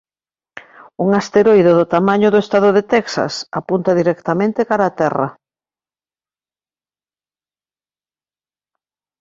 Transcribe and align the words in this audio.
Un 1.03 1.09
asteroide 1.21 1.71
do 1.79 1.85
tamaño 1.95 2.27
do 2.33 2.39
estado 2.45 2.69
de 2.77 2.83
Texas 2.93 3.33
apunta 3.59 3.91
directamente 4.01 4.67
cara 4.69 4.85
a 4.87 4.95
Terra. 5.01 5.27